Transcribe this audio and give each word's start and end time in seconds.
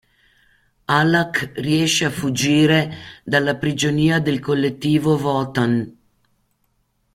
Alak 0.87 1.51
riesce 1.57 2.05
a 2.05 2.09
fuggire 2.09 2.91
dalla 3.23 3.55
prigionia 3.55 4.19
del 4.19 4.39
Collettivo 4.39 5.15
Votan. 5.15 5.95